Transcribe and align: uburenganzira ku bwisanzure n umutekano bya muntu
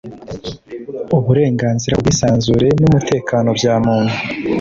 uburenganzira 1.17 1.93
ku 1.95 2.01
bwisanzure 2.03 2.67
n 2.79 2.83
umutekano 2.89 3.49
bya 3.59 3.75
muntu 3.83 4.13